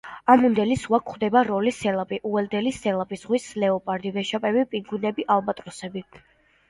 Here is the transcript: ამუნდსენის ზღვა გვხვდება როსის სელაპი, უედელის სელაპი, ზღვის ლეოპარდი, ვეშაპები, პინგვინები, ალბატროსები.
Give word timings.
ამუნდსენის 0.33 0.79
ზღვა 0.83 0.99
გვხვდება 1.09 1.43
როსის 1.49 1.81
სელაპი, 1.83 2.19
უედელის 2.29 2.81
სელაპი, 2.87 3.21
ზღვის 3.25 3.45
ლეოპარდი, 3.65 4.15
ვეშაპები, 4.17 4.65
პინგვინები, 4.73 5.29
ალბატროსები. 5.37 6.05